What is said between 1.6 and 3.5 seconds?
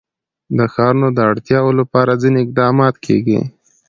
لپاره ځینې اقدامات کېږي.